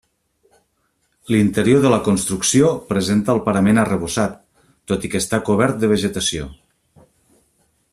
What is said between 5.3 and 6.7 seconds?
cobert de vegetació.